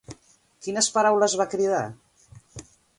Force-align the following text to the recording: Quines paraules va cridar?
Quines 0.67 0.89
paraules 0.97 1.37
va 1.43 1.49
cridar? 1.55 1.85